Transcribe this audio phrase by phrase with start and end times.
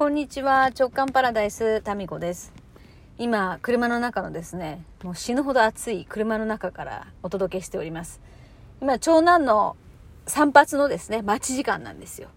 [0.00, 0.68] こんにちは。
[0.68, 2.54] 直感パラダイスタミコです。
[3.18, 8.18] 今車の中のですねもう死ぬほど暑い車の中からお届けしております。
[8.80, 9.76] 今長男の
[10.26, 12.30] 散髪のですね待ち時間なんですよ。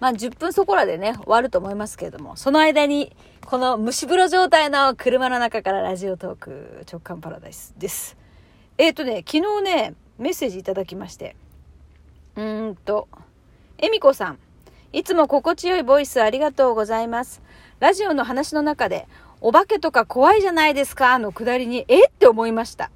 [0.00, 3.14] まあ10分そこらでね終わると思いますけれどもその間に
[3.44, 8.16] この蒸し風呂状態の車の中からラジオトーク直感パラダイスです。
[8.78, 11.36] えっ、ー、とね昨日ねメッセージいただきまして
[12.36, 13.08] うーんと
[13.76, 14.38] えみこさん。
[14.92, 17.40] いつも心地よいボイスありがとうございます。
[17.78, 19.06] ラジオの話の中で、
[19.40, 22.90] お化けとか怖いじゃないですかのくだりに、えって思いました。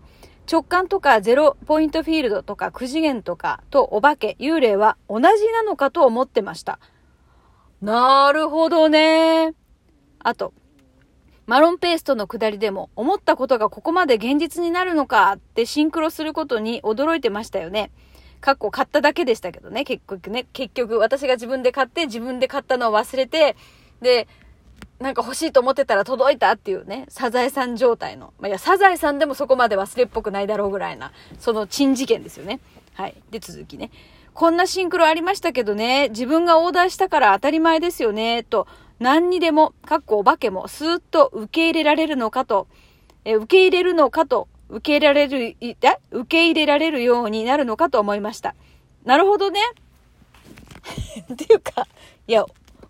[0.51, 6.81] 直感とかゼロポイントフィールドとか9次元とかとお化け、幽霊は同じなのかと思ってました。
[7.81, 9.55] なるほどね。
[10.19, 10.53] あと、
[11.47, 17.93] マロンペーストの下りでも思ったことがここまで現実になるのかってシンクロすることに驚いてましたよね。
[18.45, 23.57] かっこ買っただけでしたけどね、結局ね、結局私が自分で買って自分で買ったのを忘れて、
[24.03, 24.29] で、
[25.01, 28.35] なんか欲しいと思ってたら届いたっていうね、サザエさん状態の。
[28.39, 32.61] まあ、いや、サザエさんでもそこまで忘れっぽくないだろうぐらいな、その珍事件ですよね。
[32.93, 33.15] はい。
[33.31, 33.91] で、続きね。
[34.35, 38.67] こんなシンクロありましたけどね、自分がオーダーしたから当たり前ですよね、と、
[38.99, 42.67] 何にでも、かっこお化けも、スーッと受け入れられるのかと、
[43.25, 45.77] え受け入れるのかと受け入れられる、え？
[46.11, 48.57] 受け入れられるようになるのかと思いました。
[49.05, 49.61] なるほどね。
[51.33, 51.87] っていうか、
[52.27, 52.45] いや、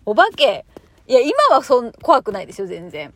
[0.05, 0.65] お化け、
[1.07, 3.13] いや、今はそん、怖くないですよ、全然。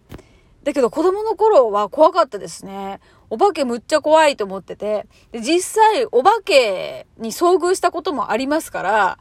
[0.64, 3.00] だけど子供の頃は怖かったですね。
[3.32, 5.08] お化けむっちゃ怖いと思ってて。
[5.32, 9.20] で、実際、お化けに遭遇したこともありますから、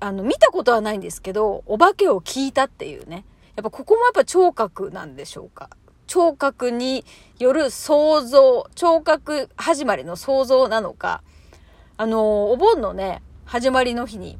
[0.00, 3.24] あの、見たことはないんですけど、お化けを聞いたっていうね。
[3.56, 5.70] やっぱここもやっぱ聴覚なんでしょうか。
[6.10, 7.04] 聴覚に
[7.38, 11.22] よる想像、聴覚始まりの想像なのか、
[11.96, 14.36] あの、お盆のね、始まりの日に、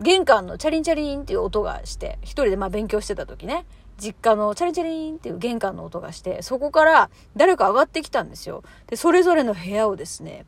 [0.00, 3.64] 玄関のチャリンチャリンっていう音がして、一人でまあ勉強してた時ね、
[3.96, 8.62] 実家のチャリンチャリンっていう玄関の音がして、そこから誰か上がってきたんですよ。
[8.88, 10.44] で、それぞれの部屋をですね、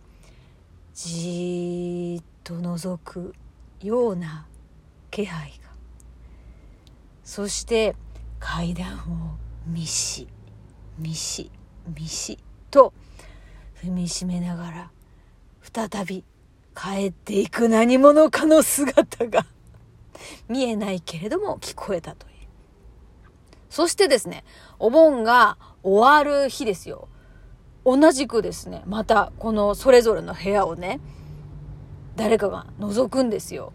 [0.93, 3.35] じーっと覗く
[3.81, 4.47] ような
[5.11, 5.71] 気配が。
[7.23, 7.97] そして
[8.39, 8.99] 階段
[9.39, 10.29] をミシ
[10.99, 11.51] ミシ
[11.97, 12.39] ミシ
[12.71, 12.93] と
[13.83, 14.91] 踏みしめながら
[15.63, 16.25] 再び
[16.75, 19.47] 帰っていく何者かの姿が
[20.49, 22.35] 見えないけれども聞こえたという。
[23.71, 24.45] そしてですね、
[24.79, 27.09] お盆が終わる日ですよ。
[27.85, 31.01] 同じくですね、またこのそれぞれの部屋をね、
[32.17, 33.73] 誰かが覗くんですよ。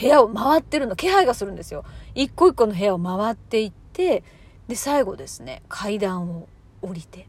[0.00, 1.84] 部屋を回ってるの、気配がするんですよ。
[2.14, 4.22] 一個一個の部屋を回っていって、
[4.68, 6.46] で最後ですね階段を
[6.82, 7.26] 降りて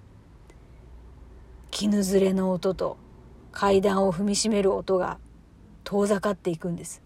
[1.72, 2.98] 絹ずれの音と
[3.52, 5.18] 階段を踏みしめる音が
[5.84, 7.02] 遠ざかっていくんです。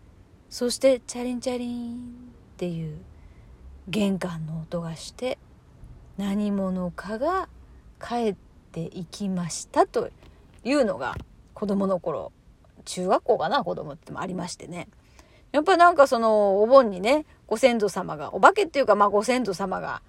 [0.49, 1.97] そしてチャリンチャリンっ
[2.57, 2.97] ていう
[3.87, 5.37] 玄関の音がして
[6.17, 7.47] 何者かが
[8.01, 8.35] 帰っ
[8.71, 10.09] ていきましたと
[10.63, 11.15] いうのが
[11.53, 12.31] 子供の頃
[12.85, 14.89] 中学校かな子供ってもありましてね。
[15.51, 20.01] やっぱなんかそのお盆にねご先祖様がお化けっていうかまあご先祖様が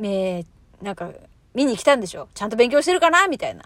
[0.00, 0.44] えー、
[0.82, 1.10] なんか、
[1.54, 2.28] 見に来たんでしょ？
[2.34, 3.26] ちゃんと勉強してるかな？
[3.28, 3.64] みたいな。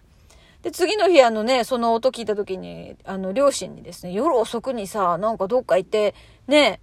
[0.62, 6.14] で、次の日あのね、その音聞いた時に、あの、両親にですね、夜遅くにさ、なんかどっか行って、
[6.46, 6.80] ね、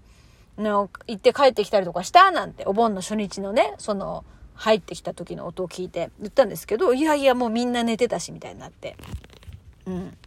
[0.57, 2.31] の行って帰ってきたりとかした？
[2.31, 4.23] なんて、お盆の初日のね、その、
[4.55, 8.97] 入ってきた時の音を聞いて言ったんですけど、いやいやもうみんな寝てたし、みたいになって。
[9.85, 10.17] うん。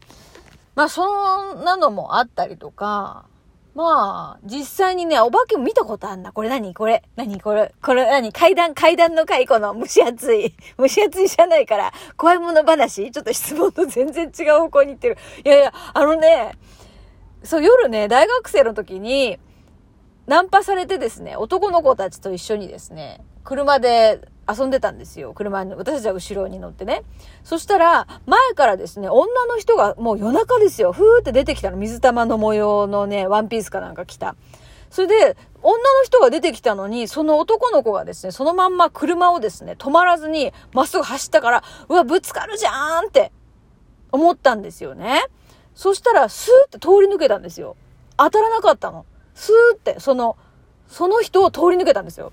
[0.74, 3.26] まあ、そんなのもあったりとか、
[3.74, 6.30] まあ、実際にね、お化けも見たことあんな。
[6.30, 6.74] これ何？
[6.74, 7.02] これ。
[7.16, 7.40] 何？
[7.40, 7.74] これ。
[7.82, 8.30] これ何？
[8.30, 9.74] 階段、階段の階この？
[9.74, 10.54] 蒸し暑い。
[10.78, 13.10] 蒸し暑いじゃないから、怖いもの話？
[13.10, 15.16] ちょっと質問と全然違う方向に行ってる。
[15.44, 16.52] いやいや、あのね、
[17.42, 19.38] そう、夜ね、大学生の時に、
[20.26, 24.20] ナンパされてですね、男の子たちと一緒にですね、車で
[24.56, 25.32] 遊んでたんですよ。
[25.32, 27.02] 車に、私たちは後ろに乗ってね。
[27.44, 30.92] そしたら、前からですね、女の人がもう夜中ですよ。
[30.92, 31.76] ふーって出てきたの。
[31.76, 34.36] 水玉の模様のね、ワンピースかなんか着た。
[34.90, 43.32] それで、女の人が出てきたのに、その男の子がですね、そのまんま車をですね、止まらずに、まっすぐ走ったから、うわ、ぶつかるじゃんって
[44.10, 45.24] 思ったんですよね。
[45.74, 47.76] そしたら、スーって通り抜けたんですよ。
[48.18, 49.06] 当たらなかったの。
[49.34, 50.36] スーって、その、
[50.88, 52.32] その人を通り抜けたんですよ。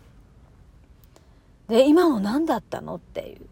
[1.70, 3.46] で、今の何だったのっていう。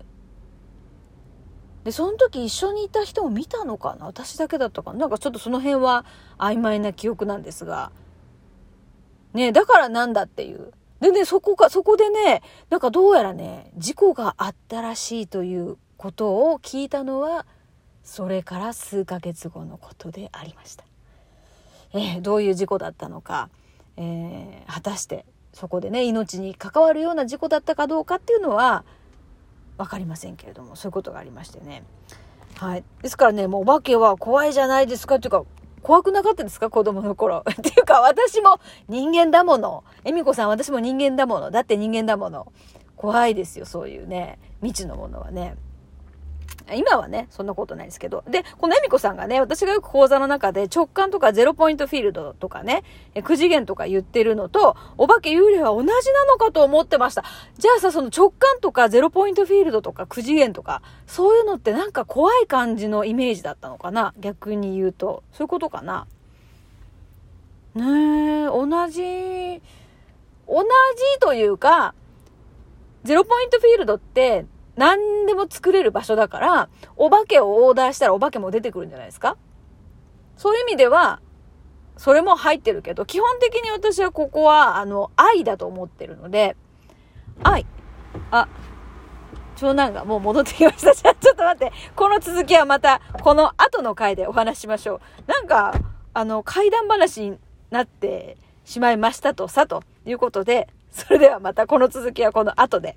[1.83, 4.07] で、その時一緒にいた人も見たのかな？
[4.07, 4.99] 私だけだったかな？
[4.99, 6.05] なんかちょっとその辺は
[6.37, 7.91] 曖昧な記憶なんですが。
[9.33, 10.73] ねだからなんだっていう。
[10.99, 12.41] でね、そこか、そこでね、
[12.71, 17.45] なんかどうやらね、事故があったらしいということを聞いたのは、
[18.03, 20.83] それから数ヶ月後のことでありました。
[21.93, 23.49] えー、どういう事故だったのか、
[23.95, 28.83] えー、果たしてそこでね、命に関わるような事故だったかどうかっていうのは、
[29.77, 31.83] 分かりませんけれども、そういうことがありましてね。
[32.55, 32.83] はい。
[33.01, 35.43] ですからね、もうお化けは怖いじゃないですかっていうか、
[35.83, 36.69] 怖くなかったですか？
[36.69, 37.43] 子供の頃。
[37.49, 39.83] っていうか、私も人間だもの。
[40.03, 41.51] 恵美子さん、私も人間だもの。
[41.51, 42.51] だって人間だもの。
[42.95, 45.55] 怖いですよ、そういうね、未知のものはね。
[46.73, 48.23] 今はね、そんなことないですけど。
[48.27, 52.83] で、このエミコさんがね、私がよく講座の中で直感とかゼロポイントフィールドとかね、
[53.15, 57.23] 9次元とか言ってるのと、お化け幽霊は同じなのかと思ってました。
[57.57, 64.13] じゃあさ、その直感とかゼロポイントフィールドとか9次元とか、そういうのってなんか怖い感じのイメージだったのかな？
[64.19, 65.23] 逆に言うと。
[65.31, 66.07] そういうことかな？
[67.75, 67.83] ね
[68.43, 69.61] え、同じ、
[70.47, 71.93] 同じというか、
[73.03, 74.45] ゼロポイントフィールドって
[74.77, 79.35] 何でも作れる場所だから、お化けをオーダーしたらお化けも出てくるんじゃないですか？
[80.37, 81.19] そういう意味では、
[81.97, 86.55] それも入ってるけど、基本的に私はここは、あの、愛だと思ってるので、
[87.43, 87.65] 愛。
[88.29, 88.47] あ、
[89.55, 90.93] 長男がもう戻ってきました。
[90.93, 91.73] じゃあちょっと待って。
[91.95, 95.31] この続きはまた、この後の回でお話しましょう。
[95.31, 95.73] なんか、
[96.13, 97.39] あの、怪談話に
[97.71, 102.95] なってしまいましたとさ、ということで、それではまたこの続きはこの後で。